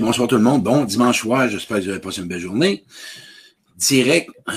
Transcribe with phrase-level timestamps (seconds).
[0.00, 0.62] Bonsoir tout le monde.
[0.64, 2.84] Bon dimanche soir, j'espère que vous avez passé une belle journée.
[3.76, 4.52] Direct, euh,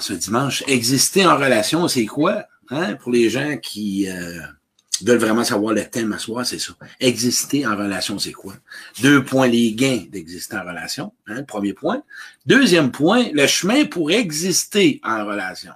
[0.00, 2.44] ce dimanche, exister en relation, c'est quoi?
[2.68, 2.96] Hein?
[2.96, 4.40] Pour les gens qui euh,
[5.02, 6.72] veulent vraiment savoir le thème à soi, c'est ça.
[7.00, 8.54] Exister en relation, c'est quoi?
[9.00, 11.14] Deux points, les gains d'exister en relation.
[11.26, 11.42] Hein?
[11.44, 12.02] Premier point.
[12.44, 15.72] Deuxième point, le chemin pour exister en relation.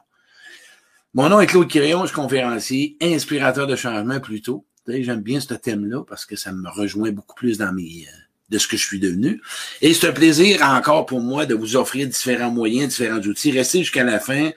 [1.14, 4.66] Mon nom est Claude Quirion, je suis conférencier, inspirateur de changement plutôt.
[4.86, 8.06] J'aime bien ce thème-là parce que ça me rejoint beaucoup plus dans mes...
[8.06, 9.40] Euh, de ce que je suis devenu.
[9.82, 13.52] Et c'est un plaisir encore pour moi de vous offrir différents moyens, différents outils.
[13.52, 14.50] Restez jusqu'à la fin.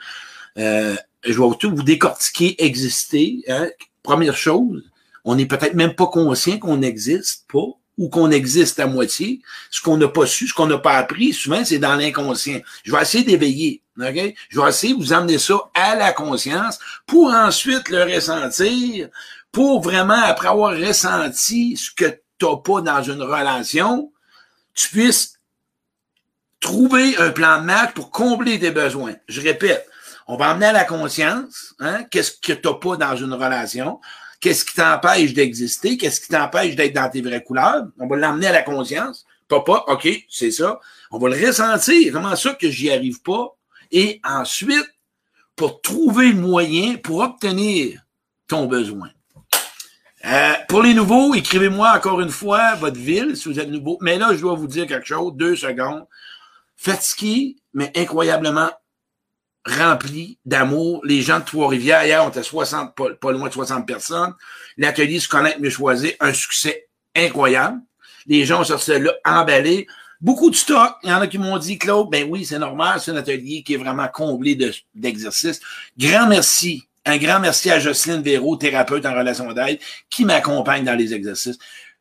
[0.57, 3.43] Euh, je vais tout vous décortiquer, exister.
[3.47, 3.69] Hein.
[4.03, 4.83] Première chose,
[5.25, 9.41] on n'est peut-être même pas conscient qu'on n'existe pas ou qu'on existe à moitié.
[9.69, 12.61] Ce qu'on n'a pas su, ce qu'on n'a pas appris, souvent, c'est dans l'inconscient.
[12.83, 13.81] Je vais essayer d'éveiller.
[13.99, 14.33] ok?
[14.49, 19.09] Je vais essayer de vous amener ça à la conscience pour ensuite le ressentir,
[19.51, 24.11] pour vraiment, après avoir ressenti ce que t'as pas dans une relation,
[24.73, 25.39] tu puisses
[26.59, 29.15] trouver un plan de match pour combler tes besoins.
[29.27, 29.87] Je répète,
[30.27, 33.99] on va emmener à la conscience, hein, qu'est-ce que t'as pas dans une relation,
[34.39, 37.85] qu'est-ce qui t'empêche d'exister, qu'est-ce qui t'empêche d'être dans tes vraies couleurs.
[37.99, 39.25] On va l'emmener à la conscience.
[39.47, 40.79] T'as pas, OK, c'est ça.
[41.11, 42.13] On va le ressentir.
[42.13, 43.55] Comment ça que j'y arrive pas?
[43.91, 44.87] Et ensuite,
[45.55, 47.99] pour trouver le moyen pour obtenir
[48.47, 49.09] ton besoin.
[50.25, 53.97] Euh, pour les nouveaux, écrivez-moi encore une fois votre ville si vous êtes nouveau.
[54.01, 56.05] Mais là, je dois vous dire quelque chose, deux secondes.
[56.75, 58.69] Fatigué, mais incroyablement
[59.65, 61.01] rempli d'amour.
[61.05, 64.33] Les gens de Trois-Rivières, hier, on était 60, pas, loin de 60 personnes.
[64.77, 67.79] L'atelier Se connaître, mieux choisir, un succès incroyable.
[68.25, 69.87] Les gens sortis là emballés.
[70.21, 70.95] Beaucoup de stock.
[71.03, 73.63] Il y en a qui m'ont dit, Claude, ben oui, c'est normal, c'est un atelier
[73.63, 74.57] qui est vraiment comblé
[74.93, 75.61] d'exercices.
[75.97, 79.79] Grand merci un grand merci à Jocelyne Véraud, thérapeute en relation d'aide,
[80.09, 81.57] qui m'accompagne dans les exercices.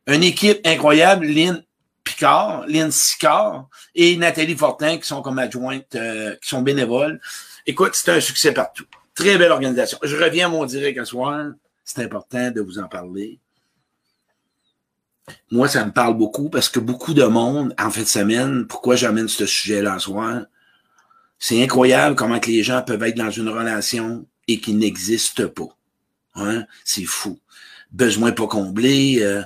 [0.07, 1.63] Une équipe incroyable, Lynn
[2.03, 7.19] Picard, Lynn Sicard et Nathalie Fortin, qui sont comme adjointes, euh, qui sont bénévoles.
[7.65, 8.85] Écoute, c'est un succès partout.
[9.13, 9.97] Très belle organisation.
[10.01, 11.51] Je reviens à mon direct ce soir.
[11.83, 13.39] C'est important de vous en parler.
[15.51, 18.95] Moi, ça me parle beaucoup parce que beaucoup de monde, en fin de semaine, pourquoi
[18.95, 20.41] j'amène ce sujet-là ce soir?
[21.37, 25.77] C'est incroyable comment que les gens peuvent être dans une relation et qui n'existe pas.
[26.35, 26.65] Hein?
[26.83, 27.39] C'est fou.
[27.91, 29.43] Besoin pas comblé, euh,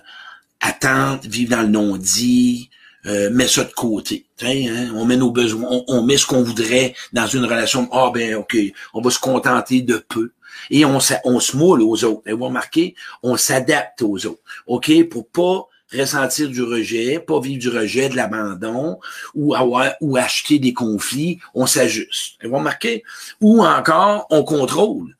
[0.62, 2.69] attente, vivre dans le non-dit,
[3.06, 4.25] euh, met ça de côté.
[4.42, 4.92] Hein?
[4.96, 7.90] On met nos besoins, on, met ce qu'on voudrait dans une relation.
[7.92, 8.58] Ah ben ok,
[8.94, 10.31] on va se contenter de peu.
[10.69, 12.22] Et on, on se moule aux autres.
[12.25, 14.42] Et vous remarquez, on s'adapte aux autres.
[14.68, 14.92] OK?
[15.09, 19.00] Pour pas ressentir du rejet, pas vivre du rejet, de l'abandon,
[19.34, 19.56] ou
[20.02, 22.38] ou acheter des conflits, on s'ajuste.
[22.44, 23.04] Vous remarquez?
[23.42, 25.16] Ou encore, on contrôle.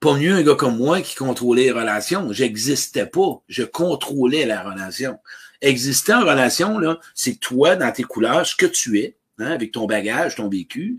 [0.00, 2.32] Pas mieux un gars comme moi qui contrôlait les relations.
[2.32, 3.40] J'existais pas.
[3.48, 5.18] Je contrôlais la relation.
[5.60, 9.70] Exister en relation, là, c'est toi, dans tes couleurs, ce que tu es, hein, avec
[9.70, 10.98] ton bagage, ton vécu,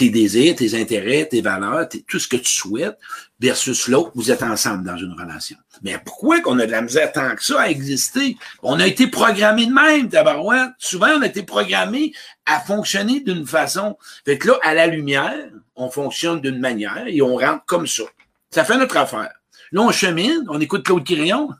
[0.00, 2.98] tes désirs, tes intérêts, tes valeurs, tout ce que tu souhaites,
[3.38, 5.58] versus l'autre, vous êtes ensemble dans une relation.
[5.82, 8.38] Mais pourquoi qu'on a de la misère tant que ça à exister?
[8.62, 10.70] On a été programmé de même, tabarouette.
[10.78, 12.14] Souvent, on a été programmé
[12.46, 13.98] à fonctionner d'une façon.
[14.24, 18.04] Fait que là, à la lumière, on fonctionne d'une manière et on rentre comme ça.
[18.50, 19.32] Ça fait notre affaire.
[19.72, 21.50] Là, on chemine, on écoute Claude Quirion,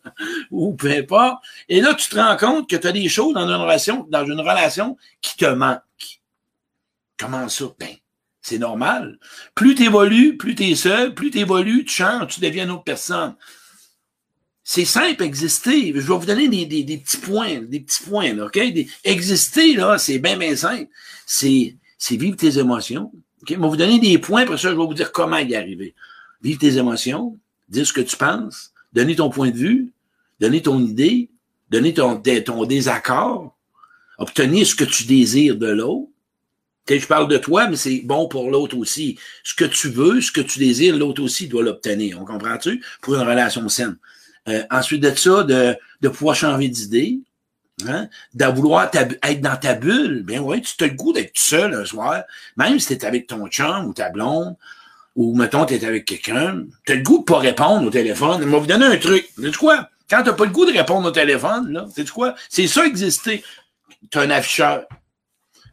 [0.50, 1.44] ou peu importe.
[1.68, 4.24] Et là, tu te rends compte que tu as des choses dans une relation, dans
[4.24, 6.21] une relation qui te manquent.
[7.22, 7.66] Comment ça?
[7.78, 7.94] Ben,
[8.40, 9.18] c'est normal.
[9.54, 12.72] Plus tu évolues, plus tu es seul, plus tu évolues, tu changes, tu deviens une
[12.72, 13.36] autre personne.
[14.64, 15.92] C'est simple, exister.
[15.94, 18.58] Je vais vous donner des, petits points, des petits points, OK?
[19.04, 20.88] exister, là, c'est bien, bien simple.
[21.26, 23.12] C'est, c'est vivre tes émotions.
[23.42, 23.50] OK?
[23.50, 25.94] Je vais vous donner des points, pour ça, je vais vous dire comment y arriver.
[26.42, 27.38] Vivre tes émotions,
[27.68, 29.92] dire ce que tu penses, donner ton point de vue,
[30.40, 31.30] donner ton idée,
[31.70, 33.56] donner ton, ton désaccord,
[34.18, 36.11] obtenir ce que tu désires de l'autre,
[36.88, 39.18] je parle de toi, mais c'est bon pour l'autre aussi.
[39.44, 42.20] Ce que tu veux, ce que tu désires, l'autre aussi doit l'obtenir.
[42.20, 42.82] On comprend-tu?
[43.00, 43.96] Pour une relation saine.
[44.48, 47.20] Euh, ensuite de ça, de, de pouvoir changer d'idée,
[47.86, 48.08] hein?
[48.34, 50.24] de vouloir être dans ta bulle.
[50.24, 52.24] Bien oui, tu as le goût d'être seul un soir,
[52.56, 54.56] même si tu es avec ton chum ou ta blonde,
[55.14, 58.40] ou mettons, tu es avec quelqu'un, tu as le goût de pas répondre au téléphone.
[58.42, 59.28] Je vais vous donner un truc.
[59.40, 59.88] sais quoi?
[60.10, 62.34] Quand tu pas le goût de répondre au téléphone, là, sais quoi?
[62.48, 63.44] C'est ça exister.
[64.10, 64.84] Tu as un afficheur.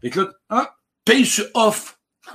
[0.04, 0.76] Et là, ah,
[1.10, 2.00] payes sur off.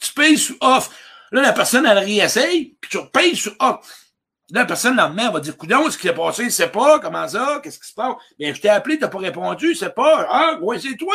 [0.00, 0.90] tu payes sur off.
[1.32, 4.04] Là, la personne, elle réessaye, puis tu payes sur off.
[4.50, 7.00] Là, la personne, le lendemain, va dire, coudon, ce qui s'est passé, il sait pas,
[7.00, 8.14] comment ça, qu'est-ce qui se passe?
[8.38, 10.26] Bien, je t'ai appelé, t'as pas répondu, c'est pas.
[10.30, 11.14] Ah, ouais, c'est toi.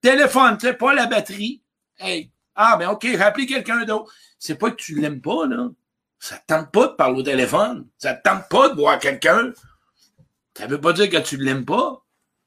[0.00, 1.62] Téléphone, sais pas la batterie.
[1.98, 2.30] Hey.
[2.54, 4.12] Ah, ben, OK, appelé quelqu'un d'autre.
[4.38, 5.68] C'est pas que tu l'aimes pas, là.
[6.18, 7.88] Ça te tente pas de parler au téléphone.
[7.98, 9.52] Ça te tente pas de voir quelqu'un.
[10.56, 12.02] Ça veut pas dire que tu l'aimes pas.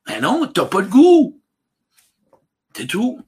[0.07, 1.39] Ben non, t'as pas le goût.
[2.75, 3.23] C'est tout.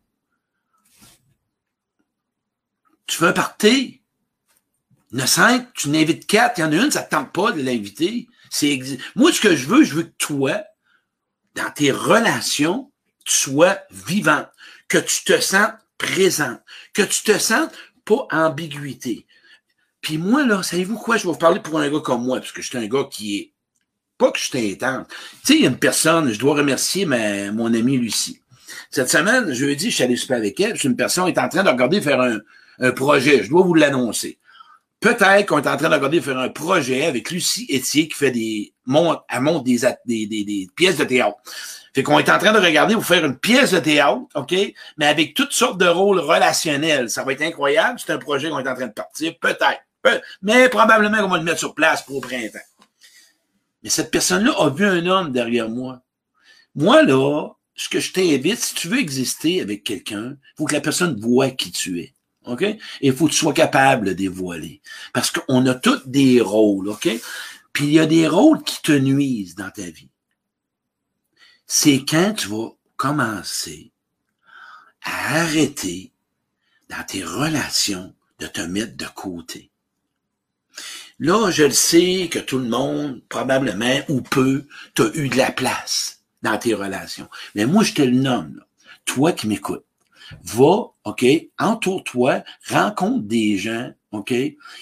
[3.12, 4.02] Tu veux un party?
[5.12, 7.62] Il cinq, tu n'invites quatre, il y en a une, ça ne tente pas de
[7.62, 8.30] l'inviter.
[8.50, 8.80] C'est
[9.18, 10.64] Moi, ce que je veux, je veux que toi,
[11.56, 12.90] dans tes relations,
[13.26, 14.46] tu sois vivant,
[14.88, 16.58] que tu te sens présent,
[16.94, 17.68] que tu te sens
[18.06, 19.26] pas ambiguïté.
[20.00, 21.18] Puis moi, là, savez-vous quoi?
[21.18, 23.10] Je vais vous parler pour un gars comme moi, parce que je suis un gars
[23.12, 23.54] qui est
[24.18, 25.08] pas que je suis intense.
[25.10, 28.42] Tu sais, il y a une personne, je dois remercier ma, mon ami Lucie.
[28.90, 31.64] Cette semaine, jeudi, je suis allé super avec elle, puis une personne est en train
[31.64, 32.40] de regarder faire un,
[32.82, 33.44] un projet.
[33.44, 34.38] Je dois vous l'annoncer.
[35.00, 38.32] Peut-être qu'on est en train de regarder faire un projet avec Lucie Etier qui fait
[38.32, 41.38] des monte, elle monte des, pièces de théâtre.
[41.94, 44.54] Fait qu'on est en train de regarder vous faire une pièce de théâtre, OK?
[44.98, 47.10] Mais avec toutes sortes de rôles relationnels.
[47.10, 48.00] Ça va être incroyable.
[48.00, 49.34] C'est un projet qu'on est en train de partir.
[49.40, 49.82] Peut-être.
[50.42, 52.60] mais probablement qu'on va le mettre sur place pour au printemps.
[53.84, 56.02] Mais cette personne-là a vu un homme derrière moi.
[56.76, 60.76] Moi, là, ce que je t'invite, si tu veux exister avec quelqu'un, il faut que
[60.76, 62.14] la personne voit qui tu es.
[62.46, 62.66] OK?
[63.02, 64.82] Il faut que tu sois capable de dévoiler.
[65.14, 67.10] Parce qu'on a tous des rôles, OK?
[67.74, 70.10] Puis il y a des rôles qui te nuisent dans ta vie.
[71.68, 73.92] C'est quand tu vas commencer
[75.04, 76.12] à arrêter
[76.90, 79.72] dans tes relations de te mettre de côté.
[81.20, 85.52] Là, je le sais que tout le monde, probablement ou peu, t'as eu de la
[85.52, 87.30] place dans tes relations.
[87.56, 88.64] Mais moi, je te le nomme,
[89.06, 89.86] toi qui m'écoutes
[90.44, 91.26] va, OK,
[91.60, 94.34] entoure-toi, rencontre des gens, OK,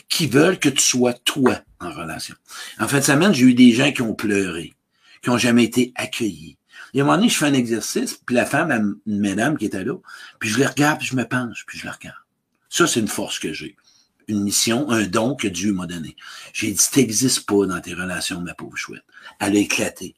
[0.10, 2.36] qui veulent que tu sois toi en relation.
[2.80, 4.74] En fin de semaine, j'ai eu des gens qui ont pleuré,
[5.22, 6.58] qui ont jamais été accueillis.
[6.94, 9.66] Et à un moment donné, je fais un exercice, puis la femme, une mesdames qui
[9.66, 9.96] était là,
[10.40, 12.18] puis je les regarde, puis je me penche, puis je la regarde.
[12.70, 13.76] Ça, c'est une force que j'ai.
[14.28, 16.16] Une mission, un don que Dieu m'a donné.
[16.54, 19.04] J'ai dit, t'existes pas dans tes relations, ma pauvre chouette.
[19.40, 20.16] Elle a éclaté.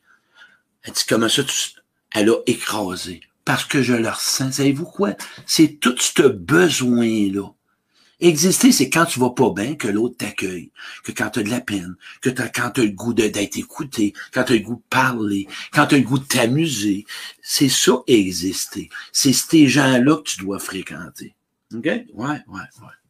[0.84, 1.54] Elle dit, comment ça, tu...
[2.14, 4.54] Elle a écrasé parce que je le ressens.
[4.54, 5.16] Savez-vous quoi?
[5.46, 7.54] C'est tout ce besoin-là.
[8.20, 10.72] Exister, c'est quand tu vas pas bien que l'autre t'accueille,
[11.04, 14.14] que quand tu as de la peine, que quand tu as le goût d'être écouté,
[14.32, 17.06] quand tu as le goût de parler, quand tu as le goût de t'amuser.
[17.42, 18.90] C'est ça, exister.
[19.12, 21.34] C'est ces gens-là que tu dois fréquenter.
[21.74, 21.86] OK?
[21.86, 23.01] Ouais, ouais, ouais.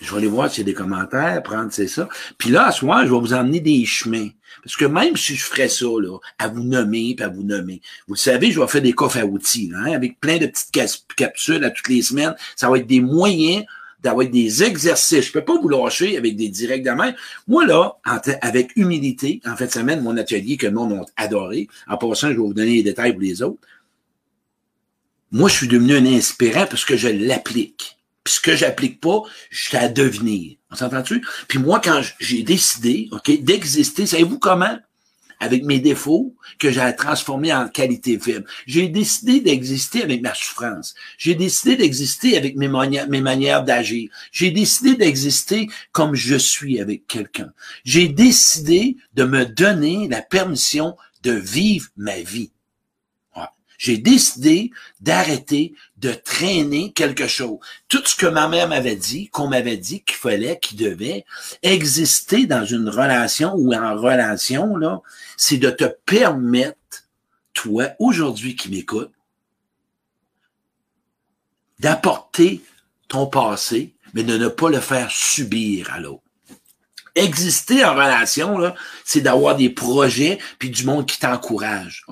[0.00, 2.08] Je vais aller voir s'il y a des commentaires, prendre c'est ça.
[2.38, 4.28] Puis là, à ce moment, je vais vous emmener des chemins.
[4.62, 7.80] Parce que même si je ferais ça, là, à vous nommer, puis à vous nommer,
[8.08, 10.70] vous le savez, je vais faire des coffres à outils, hein, avec plein de petites
[11.16, 12.34] capsules à toutes les semaines.
[12.56, 13.64] Ça va être des moyens
[14.02, 15.26] d'avoir des exercices.
[15.26, 17.12] Je peux pas vous lâcher avec des directs de main.
[17.46, 17.98] Moi, là,
[18.40, 21.68] avec humilité, en fait, ça mène mon atelier que le monde a adoré.
[21.86, 23.60] En passant, je vais vous donner les détails pour les autres.
[25.32, 27.99] Moi, je suis devenu un inspirant parce que je l'applique.
[28.30, 30.56] Ce que j'applique pas, je suis à devenir.
[30.70, 31.26] On s'entend-tu?
[31.48, 34.78] Puis moi, quand j'ai décidé, OK, d'exister, savez-vous comment?
[35.40, 38.46] Avec mes défauts que j'ai transformés en qualité faible.
[38.68, 40.94] J'ai décidé d'exister avec ma souffrance.
[41.18, 44.08] J'ai décidé d'exister avec mes, mes manières d'agir.
[44.30, 47.50] J'ai décidé d'exister comme je suis avec quelqu'un.
[47.82, 52.52] J'ai décidé de me donner la permission de vivre ma vie
[53.80, 57.58] j'ai décidé d'arrêter de traîner quelque chose.
[57.88, 61.24] Tout ce que ma mère m'avait dit, qu'on m'avait dit qu'il fallait, qu'il devait
[61.62, 65.00] exister dans une relation ou en relation, là,
[65.38, 66.76] c'est de te permettre,
[67.54, 69.12] toi, aujourd'hui qui m'écoute,
[71.78, 72.60] d'apporter
[73.08, 76.29] ton passé, mais de ne pas le faire subir à l'autre.
[77.20, 78.74] Exister en relation,
[79.04, 82.06] c'est d'avoir des projets puis du monde qui t'encourage.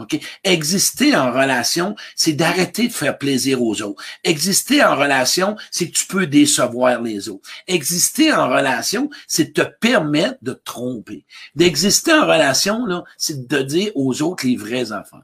[0.45, 4.03] Exister en relation, c'est d'arrêter de faire plaisir aux autres.
[4.23, 7.49] Exister en relation, c'est que tu peux décevoir les autres.
[7.67, 11.25] Exister en relation, c'est te permettre de te tromper.
[11.55, 12.87] D'exister en relation,
[13.17, 15.23] c'est de dire aux autres les vraies affaires.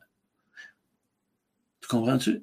[1.83, 2.43] Tu comprends-tu?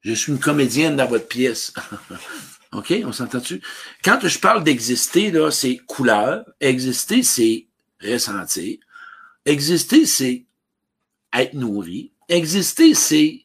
[0.00, 1.72] Je suis une comédienne dans votre pièce.
[2.72, 2.94] OK?
[3.04, 3.60] On s'entend-tu?
[4.04, 6.44] Quand je parle d'exister, là, c'est couleur.
[6.60, 7.66] Exister, c'est
[8.02, 8.78] ressentir.
[9.44, 10.44] Exister, c'est
[11.32, 12.12] être nourri.
[12.28, 13.44] Exister, c'est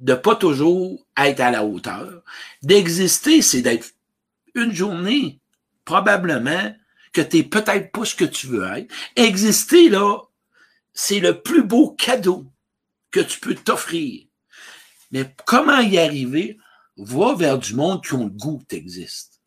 [0.00, 2.22] de pas toujours être à la hauteur.
[2.62, 3.92] D'exister, c'est d'être
[4.54, 5.40] une journée,
[5.84, 6.74] probablement,
[7.12, 8.92] que tu peut-être pas ce que tu veux être.
[9.16, 10.18] Exister, là,
[10.92, 12.44] c'est le plus beau cadeau
[13.10, 14.26] que tu peux t'offrir.
[15.12, 16.58] Mais comment y arriver?
[16.96, 19.40] Va vers du monde qui ont le goût que.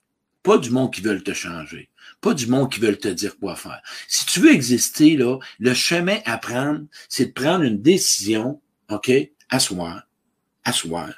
[0.43, 1.89] Pas du monde qui veulent te changer.
[2.21, 3.81] Pas du monde qui veulent te dire quoi faire.
[4.07, 9.11] Si tu veux exister, là, le chemin à prendre, c'est de prendre une décision, OK,
[9.49, 10.03] à soi,
[10.63, 11.09] à soi,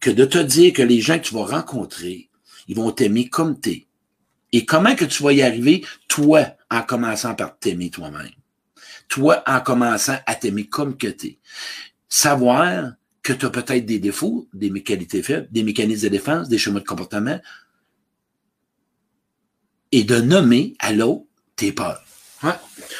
[0.00, 2.30] que de te dire que les gens que tu vas rencontrer,
[2.66, 3.86] ils vont t'aimer comme t'es.
[4.52, 8.30] Et comment que tu vas y arriver, toi, en commençant par t'aimer toi-même?
[9.10, 11.38] toi, en commençant à t'aimer comme que t'es.
[12.08, 12.92] Savoir
[13.22, 16.80] que tu as peut-être des défauts, des qualités faibles, des mécanismes de défense, des schémas
[16.80, 17.40] de comportement,
[19.92, 22.02] et de nommer à l'autre tes peurs.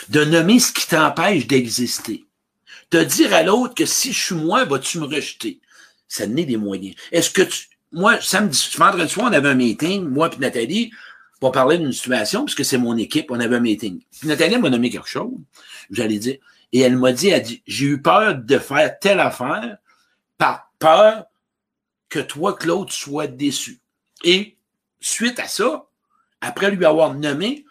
[0.09, 2.25] De nommer ce qui t'empêche d'exister.
[2.91, 5.61] De dire à l'autre que si je suis moi, vas-tu me rejeter?
[6.09, 6.97] Ça n'est des moyens.
[7.13, 10.91] Est-ce que tu, moi, samedi, vendredi soir, on avait un meeting, moi et Nathalie,
[11.41, 14.03] pour parler d'une situation, puisque c'est mon équipe, on avait un meeting.
[14.19, 15.33] Puis Nathalie m'a nommé quelque chose,
[15.91, 16.37] j'allais dire,
[16.73, 19.79] et elle m'a dit, elle dit, j'ai eu peur de faire telle affaire
[20.41, 21.27] par peur
[22.09, 23.81] que toi, Claude, sois déçu.
[24.25, 24.59] Et
[24.99, 25.87] suite à ça,
[26.41, 27.67] après lui avoir nommé,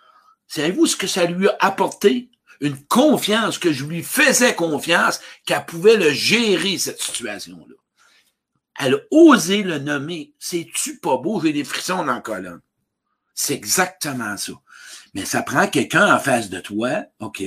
[0.47, 2.29] savez-vous ce que ça lui a apporté?
[2.61, 7.75] Une confiance, que je lui faisais confiance, qu'elle pouvait le gérer, cette situation-là.
[8.79, 10.33] Elle a osé le nommer.
[10.39, 11.41] C'est-tu pas beau?
[11.41, 12.61] J'ai des frissons dans la colonne.
[13.33, 14.53] C'est exactement ça.
[15.13, 17.41] Mais ça prend quelqu'un en face de toi, OK?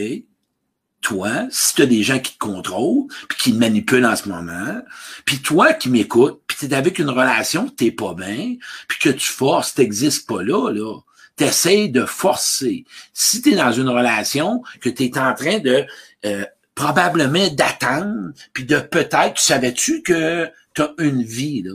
[1.03, 4.29] Toi, si tu as des gens qui te contrôlent, puis qui te manipulent en ce
[4.29, 4.81] moment,
[5.25, 8.55] puis toi qui m'écoutes, puis tu es avec une relation t'es pas bien,
[8.89, 11.01] puis que tu forces, t'existes pas là, là.
[11.37, 12.85] T'essayes de forcer.
[13.13, 15.85] Si tu es dans une relation que tu es en train de
[16.25, 16.45] euh,
[16.75, 21.75] probablement d'attendre, puis de peut-être, tu savais-tu que tu as une vie, là?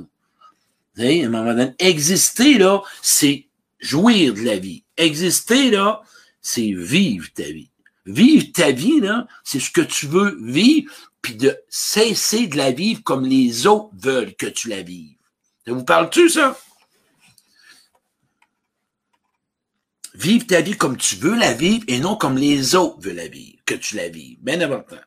[0.99, 3.45] à un moment donné, exister, là, c'est
[3.79, 4.83] jouir de la vie.
[4.97, 6.01] Exister, là,
[6.41, 7.69] c'est vivre ta vie.
[8.07, 12.71] Vivre ta vie, là, c'est ce que tu veux vivre, puis de cesser de la
[12.71, 15.17] vivre comme les autres veulent que tu la vives.
[15.65, 16.57] Ça vous parle-tu, ça?
[20.13, 23.27] Vivre ta vie comme tu veux la vivre et non comme les autres veulent la
[23.27, 24.37] vivre, que tu la vives.
[24.41, 24.97] Bien important.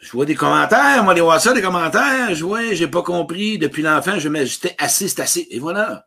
[0.00, 2.34] Je vois des commentaires, moi, les voir ça, des commentaires.
[2.34, 3.58] Je vois, j'ai pas compris.
[3.58, 5.46] Depuis l'enfant, je m'ajustais assez, c'est assez.
[5.50, 6.06] Et voilà.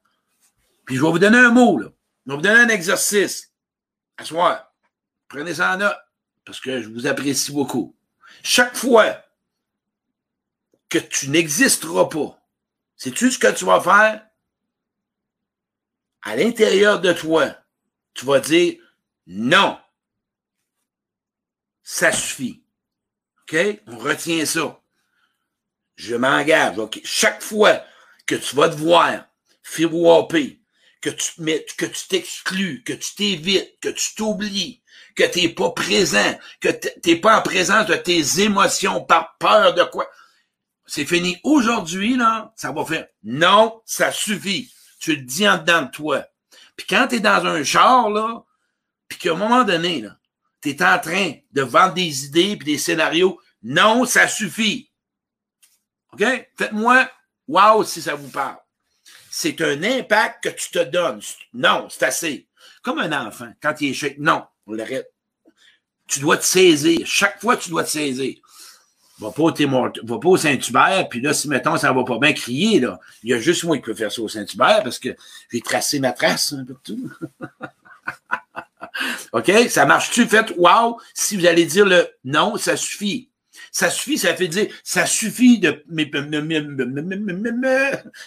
[0.85, 1.89] Puis je vais vous donner un mot, là.
[2.25, 3.50] Je vais vous donner un exercice.
[4.39, 4.73] À.
[5.27, 5.97] Prenez ça en note.
[6.45, 7.95] Parce que je vous apprécie beaucoup.
[8.43, 9.23] Chaque fois
[10.89, 12.39] que tu n'existeras pas,
[12.95, 14.27] sais-tu ce que tu vas faire?
[16.23, 17.55] À l'intérieur de toi,
[18.13, 18.77] tu vas dire
[19.27, 19.79] non.
[21.83, 22.63] Ça suffit.
[23.41, 23.55] OK?
[23.87, 24.81] On retient ça.
[25.95, 26.77] Je m'engage.
[26.77, 27.01] OK?
[27.03, 27.83] Chaque fois
[28.25, 29.25] que tu vas te voir
[29.63, 30.60] firouapper,
[31.01, 34.81] que tu mets, que tu t'exclus, que tu t'évites, que tu t'oublies,
[35.15, 36.69] que tu n'es pas présent, que
[37.03, 40.07] tu pas en présence de tes émotions par peur de quoi.
[40.85, 41.39] C'est fini.
[41.43, 44.71] Aujourd'hui, là, ça va faire non, ça suffit.
[44.99, 46.25] Tu le dis en dedans de toi.
[46.75, 48.43] Puis quand tu es dans un char, là,
[49.07, 50.17] puis qu'à un moment donné, là,
[50.61, 53.39] tu es en train de vendre des idées puis des scénarios.
[53.63, 54.91] Non, ça suffit.
[56.13, 56.23] OK?
[56.57, 57.09] Faites-moi
[57.47, 58.57] wow si ça vous parle.
[59.33, 61.21] C'est un impact que tu te donnes.
[61.53, 62.47] Non, c'est assez.
[62.81, 65.09] Comme un enfant, quand il échec, non, on l'arrête.
[66.05, 66.99] Tu dois te saisir.
[67.05, 68.35] Chaque fois, tu dois te saisir.
[69.19, 72.33] Va pas, au va pas au Saint-Hubert, puis là, si, mettons, ça va pas bien
[72.33, 75.15] crier, là, il y a juste moi qui peux faire ça au Saint-Hubert parce que
[75.49, 77.09] j'ai tracé ma trace un peu tout.
[79.31, 79.49] OK?
[79.69, 80.27] Ça marche-tu?
[80.27, 80.99] Faites wow.
[81.13, 83.29] Si vous allez dire le non, ça suffit.
[83.71, 85.83] Ça suffit, ça fait dire, ça suffit de,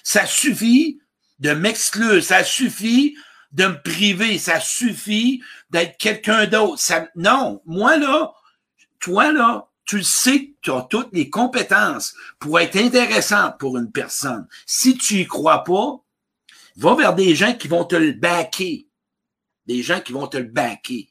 [0.02, 1.00] ça suffit
[1.38, 3.16] de m'exclure, ça suffit
[3.52, 6.78] de me priver, ça suffit d'être quelqu'un d'autre.
[6.78, 8.32] Ça, non, moi là,
[9.00, 13.92] toi là, tu sais que tu as toutes les compétences pour être intéressant pour une
[13.92, 14.48] personne.
[14.64, 16.00] Si tu y crois pas,
[16.76, 18.88] va vers des gens qui vont te le baquer
[19.66, 21.08] des gens qui vont te le baquer.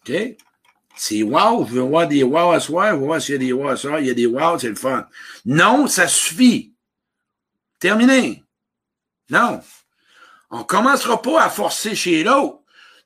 [0.00, 0.12] OK?
[1.04, 3.38] C'est wow, je veux voir des wow à soir, je veux voir s'il y a
[3.38, 5.04] des wow à soir, il y a des wow, c'est le fun.
[5.44, 6.74] Non, ça suffit.
[7.80, 8.44] Terminé.
[9.28, 9.60] Non.
[10.52, 12.60] On commencera pas à forcer chez l'autre.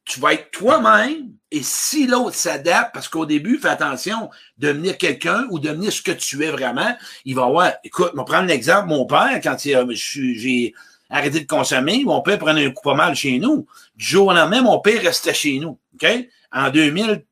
[0.05, 5.47] Tu vas être toi-même et si l'autre s'adapte, parce qu'au début, fais attention, devenir quelqu'un
[5.49, 8.89] ou devenir ce que tu es vraiment, il va avoir, écoute, on va prendre l'exemple,
[8.89, 10.75] mon père, quand j'ai
[11.09, 13.67] arrêter de consommer, mon père prenait un coup pas mal chez nous.
[13.95, 15.79] Du jour au lendemain, mon père restait chez nous.
[15.95, 16.07] OK?
[16.53, 17.25] En 2000,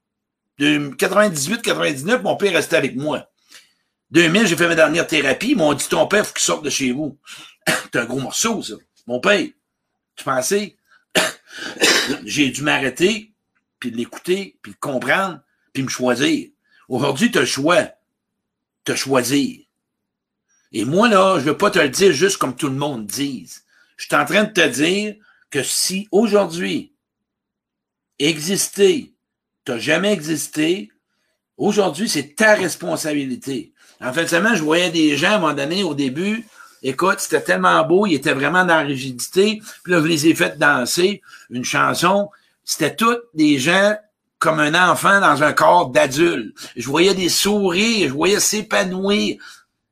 [0.58, 3.28] 98-99, mon père restait avec moi.
[4.10, 5.50] 2000, j'ai fait ma dernière thérapie.
[5.50, 7.18] Ils m'ont dit, ton père, faut qu'il sorte de chez vous.
[7.66, 8.74] C'est un gros morceau, ça.
[9.06, 9.46] Mon père.
[10.16, 10.76] Tu pensais?
[12.24, 13.32] j'ai dû m'arrêter,
[13.80, 15.40] puis l'écouter, puis le comprendre,
[15.72, 16.48] puis me choisir.
[16.88, 17.88] Aujourd'hui, tu as le choix.
[18.84, 19.60] Te choisir.
[20.72, 23.64] Et moi, là, je veux pas te le dire juste comme tout le monde dise.
[23.96, 25.16] Je suis en train de te dire
[25.50, 26.92] que si aujourd'hui,
[29.64, 30.90] exister, t'as jamais existé,
[31.56, 33.72] aujourd'hui, c'est ta responsabilité.
[34.00, 36.46] En fait, seulement, je voyais des gens à un moment donné, au début,
[36.82, 40.34] écoute, c'était tellement beau, ils étaient vraiment dans la rigidité, puis là, je les ai
[40.34, 42.28] fait danser une chanson,
[42.64, 43.94] c'était tous des gens
[44.38, 46.54] comme un enfant dans un corps d'adulte.
[46.76, 49.38] Je voyais des sourires, je voyais s'épanouir.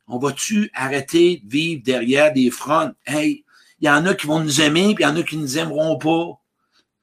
[0.09, 2.93] On va-tu arrêter de vivre derrière des fronts?
[3.07, 3.45] Hey,
[3.81, 5.57] il y en a qui vont nous aimer, puis il y en a qui nous
[5.57, 6.41] aimeront pas.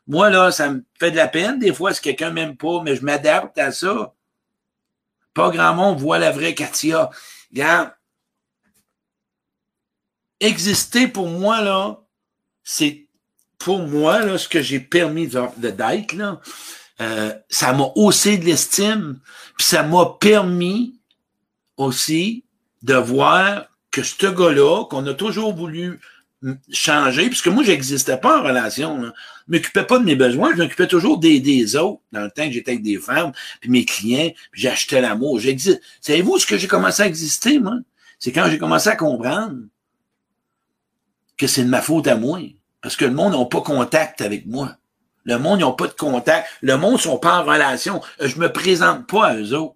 [0.10, 2.96] Moi, là, ça me fait de la peine des fois si quelqu'un m'aime pas, mais
[2.96, 4.16] je m'adapte à ça.
[5.36, 7.12] Pas grand monde voit la vraie Katia.
[7.52, 7.92] Regarde,
[10.40, 12.00] exister pour moi, là,
[12.64, 13.06] c'est
[13.60, 16.42] pour moi, là, ce que j'ai permis d'être, là,
[17.02, 19.20] euh, ça m'a haussé de l'estime,
[19.58, 21.00] puis ça m'a permis
[21.78, 22.46] aussi
[22.82, 26.00] de voir que ce gars-là, qu'on a toujours voulu
[26.72, 29.04] changer, puisque moi, j'existais pas en relation.
[29.04, 29.12] Je
[29.48, 32.54] m'occupais pas de mes besoins, je m'occupais toujours des, des autres, dans le temps que
[32.54, 35.40] j'étais avec des femmes, puis mes clients, puis j'achetais l'amour.
[35.40, 35.82] J'existe.
[36.02, 37.76] Savez-vous ce que j'ai commencé à exister, moi?
[38.20, 39.58] C'est quand j'ai commencé à comprendre
[41.38, 42.40] que c'est de ma faute à moi.
[42.82, 44.78] Parce que le monde n'a pas contact avec moi.
[45.24, 46.48] Le monde n'a pas de contact.
[46.62, 48.02] Le monde ne sont pas en relation.
[48.20, 49.76] Je me présente pas à eux autres.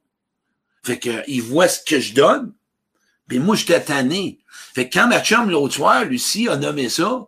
[0.83, 2.53] Fait que, ils voient ce que je donne.
[3.27, 4.39] Puis moi, j'étais tanné.
[4.73, 7.27] Fait que quand ma chum l'autre soir, Lucie, a nommé ça,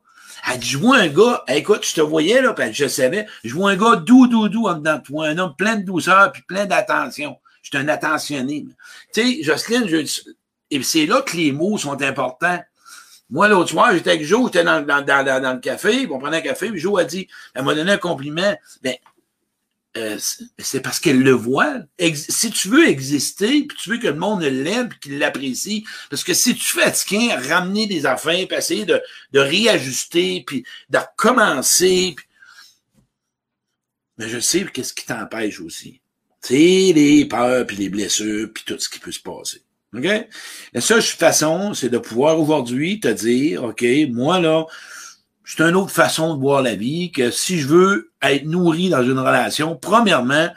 [0.52, 3.54] elle dit, je vois un gars, écoute, je te voyais, là, puis je savais, je
[3.54, 6.32] vois un gars doux, doux, doux en dedans de toi, un homme plein de douceur,
[6.32, 7.38] puis plein d'attention.
[7.62, 8.68] Je suis un attentionné.
[9.14, 9.98] Tu sais, Jocelyne, je,
[10.72, 12.60] et c'est là que les mots sont importants.
[13.30, 16.38] Moi, l'autre soir, j'étais avec Joe, j'étais dans, dans, dans, dans, le café, on prenait
[16.38, 18.55] un café, puis Joe a dit, elle m'a donné un compliment.
[18.84, 18.96] Ben,
[19.98, 20.18] euh,
[20.58, 21.79] c'est parce qu'elle le voit.
[22.14, 26.24] si tu veux exister, puis tu veux que le monde l'aime, puis qu'il l'apprécie, parce
[26.24, 30.98] que si tu fais fatigué, ramener des affaires, puis essayer de, de réajuster, puis de
[30.98, 32.16] recommencer,
[34.18, 36.01] mais je sais qu'est-ce qui t'empêche aussi.
[36.42, 36.53] C'est
[36.94, 39.62] les peurs, puis les blessures, puis tout ce qui peut se passer.
[39.96, 40.27] OK?
[40.74, 44.66] La seule façon, c'est de pouvoir aujourd'hui te dire, OK, moi là,
[45.46, 49.03] c'est une autre façon de voir la vie, que si je veux être nourri dans
[49.03, 50.50] une relation, premièrement,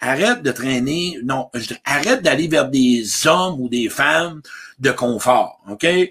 [0.00, 1.48] arrête de traîner, non,
[1.84, 4.42] arrête d'aller vers des hommes ou des femmes
[4.80, 5.84] de confort, OK?
[5.84, 6.08] Euh,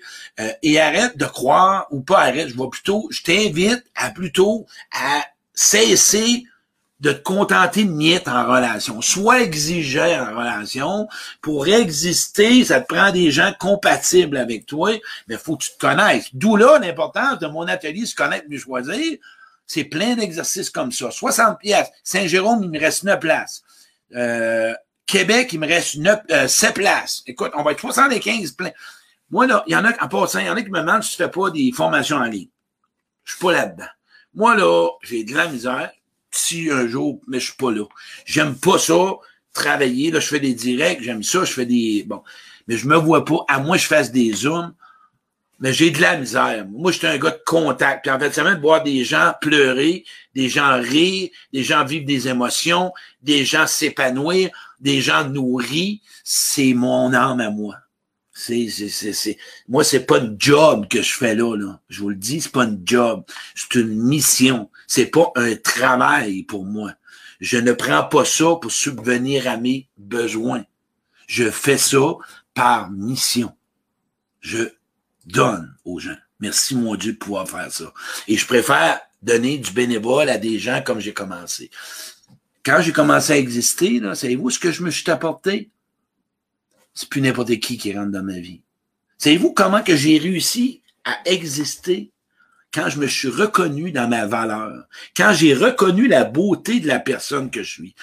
[0.63, 5.25] et arrête de croire, ou pas arrête, je vois plutôt, je t'invite à plutôt à
[5.53, 6.45] cesser
[7.01, 9.01] de te contenter de miettes en relation.
[9.01, 11.07] Sois exigeant en relation.
[11.41, 14.91] Pour exister, ça te prend des gens compatibles avec toi,
[15.27, 16.29] mais faut que tu te connaisses.
[16.33, 19.17] D'où là l'importance de mon atelier Se connaître, mieux choisir.
[19.65, 21.09] C'est plein d'exercices comme ça.
[21.09, 21.89] 60 pièces.
[22.03, 23.63] Saint-Jérôme, il me reste 9 places.
[24.15, 24.73] Euh,
[25.07, 27.23] Québec, il me reste 9, 7 euh, places.
[27.25, 28.71] Écoute, on va être 75 plein.
[29.31, 31.03] Moi, là, il y en a, en passant, il y en a qui me demandent
[31.03, 32.49] si tu fais pas des formations en ligne.
[33.23, 33.89] Je suis pas là-dedans.
[34.35, 35.91] Moi, là, j'ai de la misère
[36.31, 37.85] si un jour, mais je suis pas là.
[38.25, 39.15] J'aime pas ça,
[39.53, 40.11] travailler.
[40.11, 42.03] Là, je fais des directs, j'aime ça, je fais des.
[42.07, 42.23] Bon.
[42.67, 44.73] Mais je me vois pas, à moins que je fasse des zooms,
[45.59, 46.65] mais j'ai de la misère.
[46.69, 48.03] Moi, j'étais un gars de contact.
[48.03, 52.05] Puis en fait, ça de voir des gens pleurer, des gens rire, des gens vivre
[52.05, 52.91] des émotions,
[53.21, 57.75] des gens s'épanouir, des gens nourrir, c'est mon âme à moi.
[58.43, 61.79] C'est, c'est, c'est, Moi, c'est pas une job que je fais là.
[61.89, 63.23] Je vous le dis, c'est pas une job.
[63.53, 64.71] C'est une mission.
[64.87, 66.93] C'est pas un travail pour moi.
[67.39, 70.65] Je ne prends pas ça pour subvenir à mes besoins.
[71.27, 72.15] Je fais ça
[72.55, 73.51] par mission.
[74.39, 74.69] Je
[75.27, 76.17] donne aux gens.
[76.39, 77.93] Merci mon Dieu de pouvoir faire ça.
[78.27, 81.69] Et je préfère donner du bénévole à des gens comme j'ai commencé.
[82.65, 85.69] Quand j'ai commencé à exister, là, savez-vous ce que je me suis apporté?
[86.93, 88.61] C'est plus n'importe qui qui rentre dans ma vie.
[89.17, 92.11] Savez-vous comment que j'ai réussi à exister
[92.73, 96.99] quand je me suis reconnu dans ma valeur, quand j'ai reconnu la beauté de la
[96.99, 97.95] personne que je suis,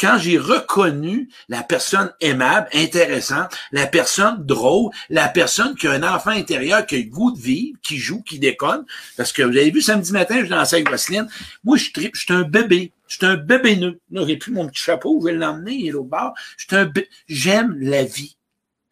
[0.00, 6.02] quand j'ai reconnu la personne aimable, intéressante, la personne drôle, la personne qui a un
[6.02, 8.84] enfant intérieur, qui a le goût de vivre, qui joue, qui déconne,
[9.16, 11.28] parce que vous avez vu samedi matin, je dansais avec Vaseline,
[11.62, 14.00] moi je je suis un bébé, suis un bébé nœud.
[14.10, 16.34] Là, j'ai plus mon petit chapeau, je vais l'emmener, il est au bar.
[16.70, 16.90] Un
[17.28, 18.36] j'aime la vie.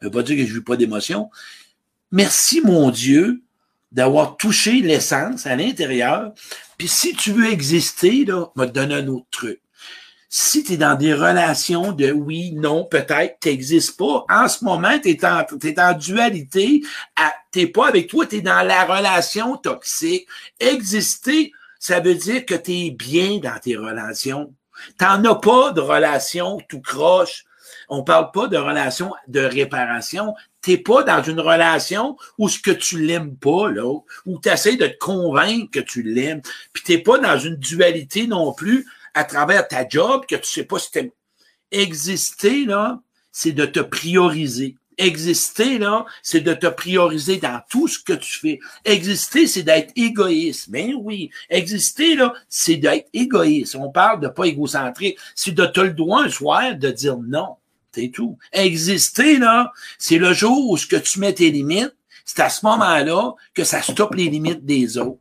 [0.01, 1.31] Ça veut pas dire que je vis pas d'émotion.
[2.11, 3.43] Merci mon Dieu
[3.93, 6.33] d'avoir touché l'essence à l'intérieur.
[6.79, 9.61] Puis si tu veux exister, là, vais te donner un autre truc.
[10.29, 14.65] Si tu es dans des relations de oui, non, peut-être, tu n'existes pas, en ce
[14.65, 16.83] moment, tu es en, dualité,
[17.53, 20.27] tu pas avec toi, tu es dans la relation toxique.
[20.59, 21.53] Exister,
[21.83, 24.55] ça veut dire que tu es bien dans tes relations.
[24.99, 27.45] T'en as pas de relation tout croche.
[27.89, 32.71] On parle pas de relation de réparation t'es pas dans une relation où ce que
[32.71, 36.41] tu l'aimes pas, là, où tu essaies de te convaincre que tu l'aimes,
[36.73, 40.65] puis t'es pas dans une dualité non plus à travers ta job que tu sais
[40.65, 41.11] pas si t'aimes.
[41.73, 43.01] Exister, là,
[43.33, 44.77] c'est de te prioriser.
[44.99, 48.61] Exister, là, c'est de te prioriser dans tout ce que tu fais.
[48.85, 50.71] Exister, c'est d'être égoïste.
[50.71, 51.31] Ben oui.
[51.51, 53.77] Exister, là, c'est d'être égoïste.
[53.77, 55.19] On parle de pas égocentrique.
[55.35, 57.57] C'est de te le droit un soir de dire non.
[57.95, 58.39] C'est tout.
[58.53, 62.65] Exister, là, c'est le jour où ce que tu mets tes limites, c'est à ce
[62.65, 65.19] moment-là que ça stoppe les limites des autres.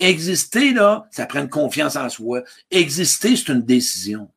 [0.00, 2.42] Exister, là, ça prend confiance en soi.
[2.70, 4.28] Exister, c'est une décision.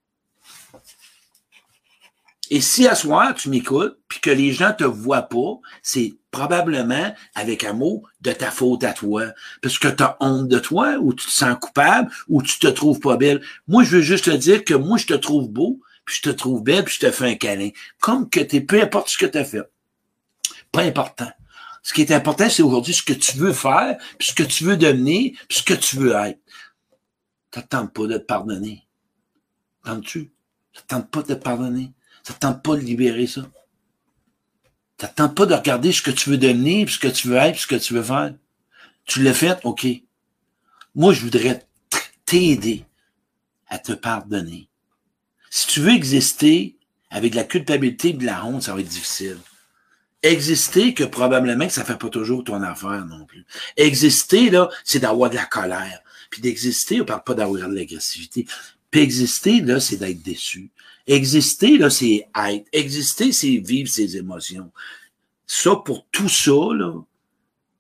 [2.50, 7.14] Et si à soir, tu m'écoutes, puis que les gens te voient pas, c'est probablement
[7.36, 9.26] avec un mot de ta faute à toi.
[9.62, 12.68] Parce que tu as honte de toi, ou tu te sens coupable, ou tu te
[12.68, 13.42] trouves pas belle.
[13.68, 16.30] Moi, je veux juste te dire que moi, je te trouve beau, puis je te
[16.30, 17.70] trouve belle, puis je te fais un câlin.
[18.00, 19.70] Comme que t'es, peu importe ce que tu as fait.
[20.72, 21.32] Pas important.
[21.84, 24.64] Ce qui est important, c'est aujourd'hui ce que tu veux faire, puis ce que tu
[24.64, 26.40] veux devenir, puis ce que tu veux être.
[27.52, 28.84] T'attends pas de te pardonner.
[29.84, 30.32] Tentes-tu?
[30.74, 31.94] T'attends pas de te pardonner.
[32.28, 33.50] Ça ne tente pas de libérer ça.
[35.00, 37.38] Ça ne tente pas de regarder ce que tu veux devenir, ce que tu veux
[37.38, 38.34] être, ce que tu veux faire.
[39.06, 39.88] Tu l'as fait, OK.
[40.94, 41.66] Moi, je voudrais
[42.26, 42.84] t'aider
[43.70, 44.68] à te pardonner.
[45.50, 46.76] Si tu veux exister
[47.12, 49.38] avec la culpabilité et de la honte, ça va être difficile.
[50.22, 53.46] Exister, que probablement que ça fait pas toujours ton affaire non plus.
[53.78, 56.02] Exister, là, c'est d'avoir de la colère.
[56.30, 58.46] Puis d'exister, on parle pas d'avoir de l'agressivité.
[58.91, 60.71] Puis exister, là, c'est d'être déçu.
[61.08, 62.67] Exister, là, c'est être.
[62.73, 64.71] Exister, c'est vivre ses émotions.
[65.45, 66.93] Ça, pour tout ça, là,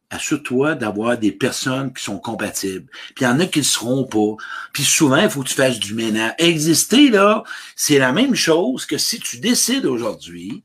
[0.09, 2.89] assure-toi d'avoir des personnes qui sont compatibles.
[3.15, 4.43] Puis il y en a qui ne seront pas.
[4.71, 6.33] Puis souvent, il faut que tu fasses du ménage.
[6.37, 7.43] Exister, là,
[7.75, 10.63] c'est la même chose que si tu décides aujourd'hui,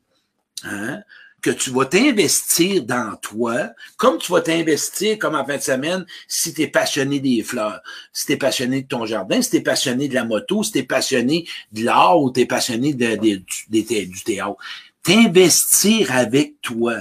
[0.63, 1.01] hein,
[1.43, 6.05] que tu vas t'investir dans toi, comme tu vas t'investir, comme en fin de semaine,
[6.27, 7.81] si tu es passionné des fleurs,
[8.13, 10.71] si tu es passionné de ton jardin, si tu es passionné de la moto, si
[10.71, 14.55] tu es passionné de l'art ou tu es passionné du théâtre.
[15.03, 16.95] T'investir avec toi.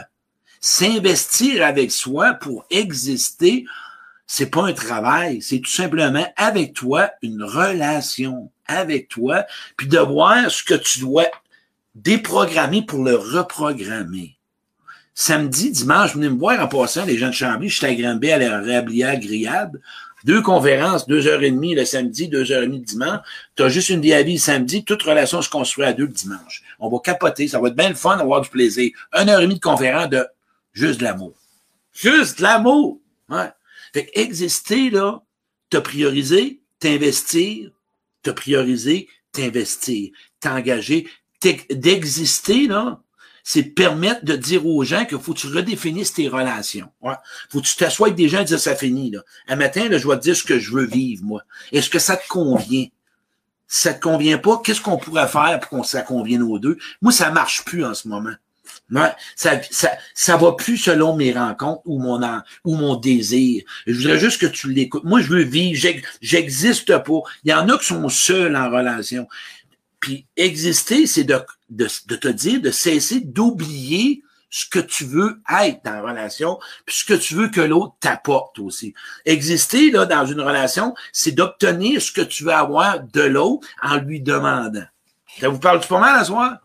[0.61, 3.65] S'investir avec soi pour exister,
[4.27, 9.45] c'est pas un travail, c'est tout simplement avec toi une relation avec toi,
[9.77, 11.27] puis de voir ce que tu dois
[11.95, 14.37] déprogrammer pour le reprogrammer.
[15.15, 18.33] Samedi, dimanche, venez me voir en passant, les gens de Chambly, je suis à Granby
[18.33, 19.71] à la.
[20.25, 23.21] Deux conférences, deux heures et demie le samedi, deux heures et demie le dimanche.
[23.57, 26.63] Tu as juste une vie samedi, toute relation se construit à deux le dimanche.
[26.79, 28.93] On va capoter, ça va être bien le fun, avoir du plaisir.
[29.13, 30.27] Une heure et demie de conférence de
[30.73, 31.35] juste de l'amour.
[31.93, 33.01] Juste de l'amour!
[33.29, 33.51] Ouais.
[33.93, 35.23] Fait exister, là,
[35.69, 37.71] te prioriser, t'investir,
[38.23, 41.07] te prioriser, t'investir, t'engager,
[41.71, 43.01] d'exister, là,
[43.45, 46.89] c'est permettre de dire aux gens qu'il faut que tu redéfinisses tes relations.
[47.01, 47.15] Ouais.
[47.51, 49.21] Faut que tu t'assoies avec des gens et dire ça finit, là.
[49.49, 51.43] Un matin, là, je vais te dire ce que je veux vivre, moi.
[51.73, 52.87] Est-ce que ça te convient?
[53.67, 56.79] Ça te convient pas, qu'est-ce qu'on pourrait faire pour qu'on ça convienne aux deux?
[57.01, 58.35] Moi, ça marche plus en ce moment.
[59.37, 62.21] Ça, ça, ça va plus selon mes rencontres ou mon,
[62.65, 63.63] ou mon désir.
[63.87, 65.05] Je voudrais juste que tu l'écoutes.
[65.05, 65.81] Moi, je veux vivre.
[66.21, 67.21] J'existe pas.
[67.45, 69.27] Il y en a qui sont seuls en relation.
[70.03, 71.39] Puis exister, c'est de,
[71.71, 76.97] de, te dire, de cesser d'oublier ce que tu veux être dans la relation, puis
[76.97, 78.95] ce que tu veux que l'autre t'apporte aussi.
[79.25, 83.97] Exister là dans une relation, c'est d'obtenir ce que tu veux avoir de l'autre en
[83.97, 84.85] lui demandant.
[85.39, 86.59] Ça vous parle-tu pas mal à soir?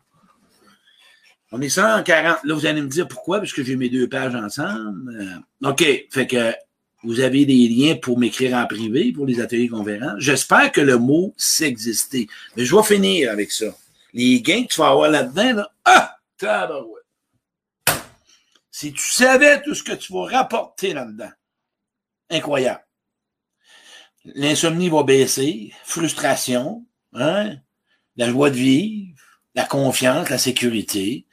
[1.52, 2.40] On est 140.
[2.44, 5.40] Là, vous allez me dire pourquoi, parce que j'ai mes deux pages ensemble.
[5.64, 5.86] Euh, OK.
[6.10, 6.54] Fait que
[7.04, 10.20] vous avez des liens pour m'écrire en privé pour les ateliers conférences.
[10.20, 12.28] J'espère que le mot s'exister.
[12.56, 13.68] Mais je vais finir avec ça.
[14.14, 16.18] Les gains que tu vas avoir là-dedans, là, ah!
[16.38, 17.04] Tabarouette.
[18.72, 21.32] Si tu savais tout ce que tu vas rapporter là-dedans,
[22.30, 22.86] incroyable.
[24.36, 27.56] L'insomnie va baisser, frustration, hein?
[28.18, 29.18] la joie de vivre,
[29.56, 31.26] la confiance, la sécurité,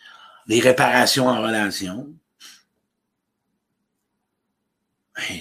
[0.47, 2.15] les réparations en relation,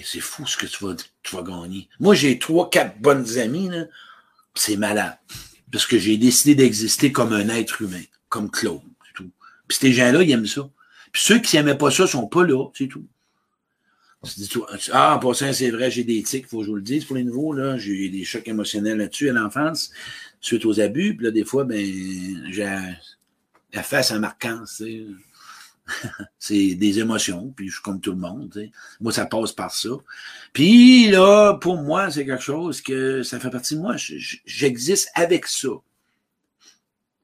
[0.04, 1.88] c'est fou ce que tu vas, tu vas gagner.
[2.00, 3.70] Moi, j'ai trois, quatre bonnes amies,
[4.54, 5.18] c'est malade.
[5.72, 9.30] Parce que j'ai décidé d'exister comme un être humain, comme Claude, c'est tout.
[9.66, 10.68] Puis ces gens-là, ils aiment ça.
[11.10, 13.06] Puis ceux qui n'aimaient pas ça sont pas là, c'est tout.
[14.92, 17.16] Ah, en passant, c'est vrai, j'ai des tics, faut que je vous le dise pour
[17.16, 17.76] les nouveaux, là.
[17.76, 19.90] J'ai des chocs émotionnels là-dessus à l'enfance,
[20.40, 21.16] suite aux abus.
[21.16, 21.84] Puis là, des fois, ben,
[22.50, 22.64] j'ai
[23.72, 25.06] la face en marquant, tu sais.
[26.38, 28.70] c'est des émotions, puis je suis comme tout le monde.
[29.00, 29.90] Moi, ça passe par ça.
[30.52, 33.96] Puis là, pour moi, c'est quelque chose que ça fait partie de moi.
[33.96, 35.68] J'existe avec ça.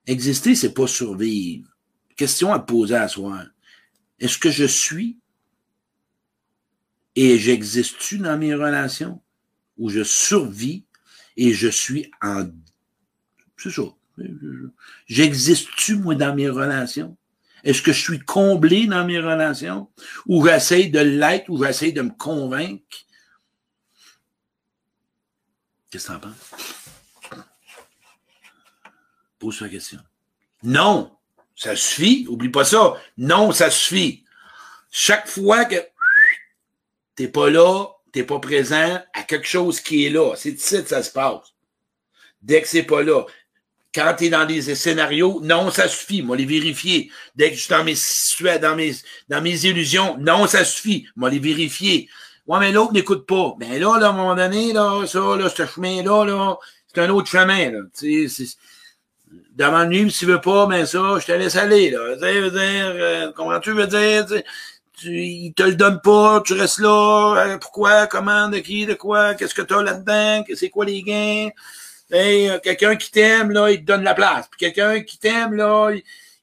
[0.06, 1.68] Exister, c'est pas survivre.
[2.16, 3.44] Question à poser à soi.
[4.18, 5.18] Est-ce que je suis
[7.16, 9.20] et j'existe-tu dans mes relations?
[9.78, 10.84] Ou je survis
[11.36, 12.48] et je suis en...
[13.56, 13.82] C'est ça.
[15.06, 17.16] J'existe-tu, moi, dans mes relations?
[17.64, 19.90] Est-ce que je suis comblé dans mes relations?
[20.26, 22.84] Ou j'essaie de l'être, ou j'essaie de me convaincre?
[25.90, 27.44] Qu'est-ce que tu en penses?
[29.38, 29.98] Pose-toi la question.
[30.62, 31.16] Non,
[31.56, 32.26] ça suffit?
[32.28, 32.94] Oublie pas ça.
[33.16, 34.24] Non, ça suffit.
[34.90, 35.76] Chaque fois que
[37.14, 40.34] t'es pas là, t'es pas présent à quelque chose qui est là.
[40.36, 41.54] C'est ici que ça se passe.
[42.42, 43.24] Dès que c'est pas là.
[43.94, 46.22] Quand tu es dans des scénarios, non, ça suffit.
[46.22, 47.10] Moi, les vérifier.
[47.34, 47.94] Dès que je suis dans mes,
[48.60, 48.94] dans mes,
[49.28, 51.06] dans mes illusions, non, ça suffit.
[51.16, 52.08] Moi, les vérifier.
[52.46, 53.54] Ouais, mais l'autre n'écoute pas.
[53.58, 56.56] Mais ben là, là, à un moment donné, là, ça, là, ce chemin-là, là,
[56.92, 57.80] c'est un autre chemin, là.
[57.98, 58.28] Tu
[59.52, 62.16] demande-lui si tu veux pas, mais ça, je te laisse aller, là.
[62.16, 64.42] Tu veux dire, euh, comment tu veux dire, tu,
[65.22, 69.34] il te le donne pas, tu restes là, euh, pourquoi, comment, de qui, de quoi,
[69.34, 71.50] qu'est-ce que t'as là-dedans, c'est quoi les gains?
[72.12, 74.48] Hey, euh, quelqu'un qui t'aime, là, il te donne la place.
[74.48, 75.92] Puis quelqu'un qui t'aime, là,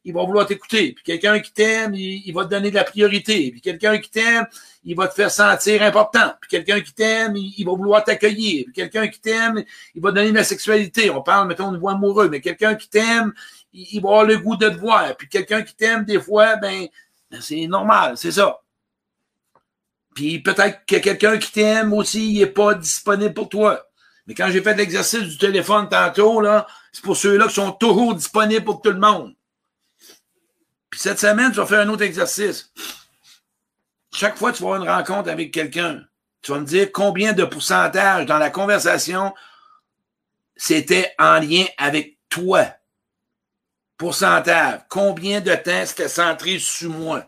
[0.06, 0.94] il, va vouloir t'écouter.
[0.94, 3.52] Puis quelqu'un qui t'aime, il, va te donner de la priorité.
[3.52, 4.48] Puis quelqu'un qui t'aime,
[4.86, 6.32] il va te faire sentir important.
[6.40, 8.64] Puis quelqu'un qui t'aime, il, va vouloir t'accueillir.
[8.66, 9.62] Puis quelqu'un qui t'aime,
[9.94, 11.10] il va te donner de la sexualité.
[11.10, 12.30] On parle, mettons, de voix amoureux.
[12.30, 13.34] Mais quelqu'un qui t'aime,
[13.74, 15.18] il, va avoir le goût de te voir.
[15.18, 16.88] Puis quelqu'un qui t'aime, des fois, ben,
[17.30, 18.62] ben c'est normal, c'est ça.
[20.16, 23.87] Puis peut-être que quelqu'un qui t'aime aussi, il n'est pas disponible pour toi.
[24.28, 28.13] Mais quand j'ai fait l'exercice du téléphone tantôt, là, c'est pour ceux-là qui sont toujours
[28.13, 29.34] disponibles pour tout le monde.
[30.90, 32.72] Puis cette semaine, tu vas faire un autre exercice.
[34.13, 36.04] Chaque fois que tu vas avoir une rencontre avec quelqu'un,
[36.42, 39.34] tu vas me dire combien de pourcentage dans la conversation
[40.56, 42.66] c'était en lien avec toi.
[43.98, 44.82] Pourcentage.
[44.90, 47.26] Combien de temps c'était centré sur moi?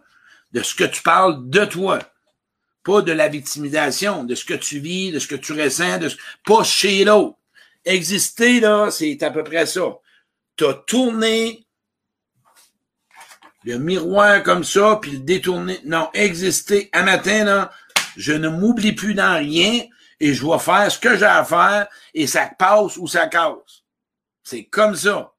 [0.52, 2.00] De ce que tu parles de toi
[2.84, 6.10] pas de la victimisation, de ce que tu vis, de ce que tu ressens, de
[6.10, 6.18] ce...
[6.46, 7.38] pas chez l'autre.
[7.86, 9.98] Exister, là, c'est à peu près ça.
[10.56, 11.66] Tu as tourné
[13.64, 15.80] le miroir comme ça, puis le détourner.
[15.86, 16.90] Non, exister.
[16.92, 17.72] À matin, là,
[18.18, 19.84] je ne m'oublie plus dans rien
[20.20, 23.84] et je vais faire ce que j'ai à faire et ça passe ou ça casse.
[24.44, 25.34] C'est comme ça.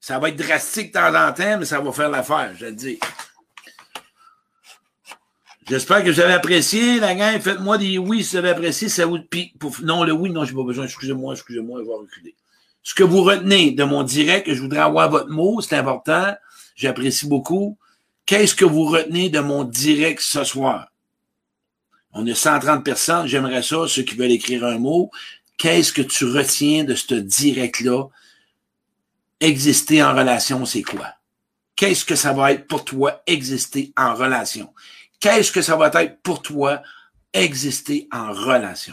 [0.00, 2.98] Ça va être drastique de temps en temps, mais ça va faire l'affaire, je dis.
[5.66, 7.40] J'espère que vous avez apprécié, la gang.
[7.40, 8.88] Faites-moi des oui si vous avez apprécié.
[8.88, 9.18] Ça vous...
[9.82, 10.84] non, le oui, non, j'ai pas besoin.
[10.84, 12.34] Excusez-moi, excusez-moi, je vais reculer.
[12.82, 16.34] Ce que vous retenez de mon direct, je voudrais avoir votre mot, c'est important.
[16.76, 17.78] J'apprécie beaucoup.
[18.26, 20.88] Qu'est-ce que vous retenez de mon direct ce soir?
[22.12, 23.26] On a 130 personnes.
[23.26, 25.10] J'aimerais ça, ceux qui veulent écrire un mot.
[25.56, 28.08] Qu'est-ce que tu retiens de ce direct-là?
[29.40, 31.14] Exister en relation, c'est quoi?
[31.76, 34.72] Qu'est-ce que ça va être pour toi, exister en relation?
[35.24, 36.82] Qu'est-ce que ça va être pour toi
[37.32, 38.92] exister en relation?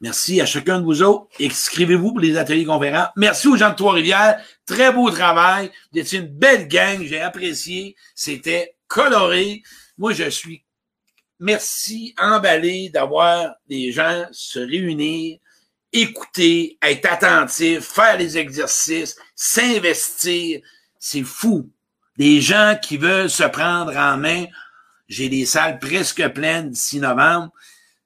[0.00, 1.28] Merci à chacun de vous autres.
[1.40, 3.06] Inscrivez-vous pour les ateliers conférents.
[3.14, 4.44] Merci aux gens de Trois-Rivières.
[4.66, 5.70] Très beau travail.
[5.92, 7.04] Vous une belle gang.
[7.04, 7.94] J'ai apprécié.
[8.16, 9.62] C'était coloré.
[9.96, 10.64] Moi, je suis
[11.38, 15.38] merci emballé d'avoir des gens se réunir,
[15.92, 20.62] écouter, être attentifs, faire les exercices, s'investir.
[20.98, 21.70] C'est fou
[22.18, 24.46] des gens qui veulent se prendre en main.
[25.08, 27.52] J'ai des salles presque pleines d'ici novembre.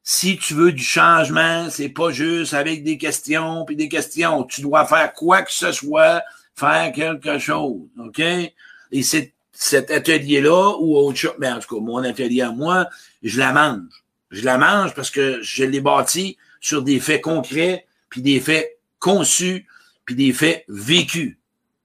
[0.05, 4.45] Si tu veux du changement, c'est pas juste avec des questions puis des questions.
[4.45, 6.23] Tu dois faire quoi que ce soit,
[6.55, 8.21] faire quelque chose, ok?
[8.21, 12.89] Et c'est cet atelier-là ou autre chose, mais en tout cas, mon atelier à moi,
[13.23, 13.89] je la mange.
[14.31, 18.79] Je la mange parce que je l'ai bâti sur des faits concrets, puis des faits
[18.99, 19.67] conçus,
[20.05, 21.37] puis des faits vécus.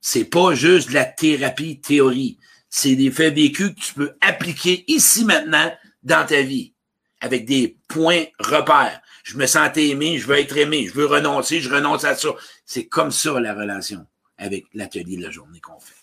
[0.01, 2.37] C'est pas juste de la thérapie théorie.
[2.69, 5.71] C'est des faits vécus que tu peux appliquer ici maintenant
[6.03, 6.73] dans ta vie
[7.21, 9.01] avec des points repères.
[9.23, 12.29] Je me sentais aimé, je veux être aimé, je veux renoncer, je renonce à ça.
[12.65, 14.05] C'est comme ça la relation
[14.37, 15.95] avec l'atelier de la journée qu'on fait.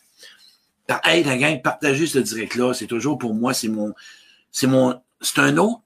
[1.05, 3.95] Hey, la gang, partager ce direct-là, c'est toujours pour moi, c'est mon,
[4.51, 5.81] c'est mon, c'est un autre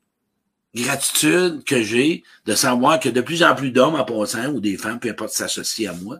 [0.74, 4.76] gratitude que j'ai de savoir que de plus en plus d'hommes en passant ou des
[4.76, 6.18] femmes, peu importe, s'associent à moi,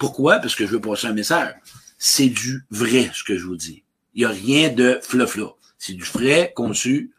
[0.00, 0.38] pourquoi?
[0.38, 1.54] Parce que je veux passer un message.
[1.98, 3.84] C'est du vrai, ce que je vous dis.
[4.14, 5.38] Il n'y a rien de fluff
[5.78, 7.12] C'est du vrai conçu.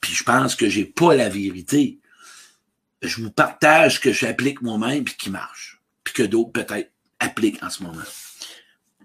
[0.00, 2.00] Puis je pense que j'ai pas la vérité.
[3.00, 5.80] Je vous partage ce que j'applique moi-même puis qui marche.
[6.02, 8.02] Puis que d'autres peut-être appliquent en ce moment.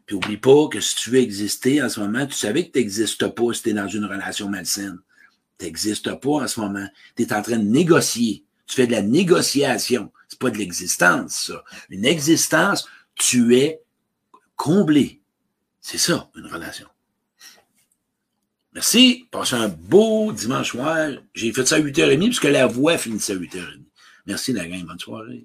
[0.08, 2.80] Puis oublie pas que si tu veux exister en ce moment, tu savais que tu
[2.80, 4.97] n'existes pas si tu es dans une relation malsaine.
[5.60, 6.88] Tu n'existes pas en ce moment.
[7.15, 8.43] Tu es en train de négocier.
[8.65, 10.12] Tu fais de la négociation.
[10.30, 11.63] C'est pas de l'existence, ça.
[11.89, 13.82] Une existence, tu es
[14.56, 15.22] comblé.
[15.82, 16.88] C'est ça, une relation.
[18.74, 19.28] Merci.
[19.32, 21.10] Passez un beau dimanche soir.
[21.34, 23.84] J'ai fait ça à 8h30 puisque la voix finissait à 8h30.
[24.28, 24.86] Merci, la gang.
[24.86, 25.44] Bonne soirée.